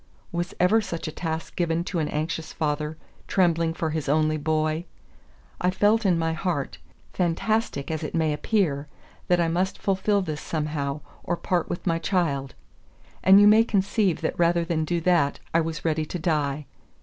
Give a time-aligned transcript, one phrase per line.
[0.31, 4.85] Was ever such a task given to an anxious father trembling for his only boy?
[5.61, 6.79] I felt in my heart,
[7.13, 8.87] fantastic as it may appear,
[9.27, 12.55] that I must fulfill this somehow, or part with my child;
[13.23, 16.65] and you may conceive that rather than do that I was ready to die.